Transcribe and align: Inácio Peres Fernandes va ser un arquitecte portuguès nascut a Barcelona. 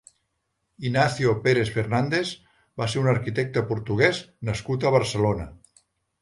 Inácio 0.89 1.33
Peres 1.43 1.71
Fernandes 1.75 2.31
va 2.83 2.87
ser 2.95 3.03
un 3.03 3.11
arquitecte 3.13 3.63
portuguès 3.73 4.23
nascut 4.51 4.89
a 4.91 4.95
Barcelona. 4.99 5.47